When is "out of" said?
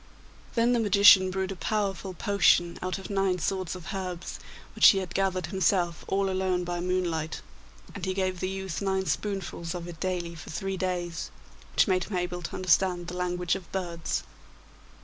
2.81-3.11